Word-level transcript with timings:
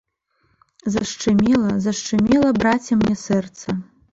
Зашчымела, 0.93 1.71
зашчымела, 1.85 2.49
браце, 2.61 2.91
мне 3.03 3.15
сэрца! 3.29 3.79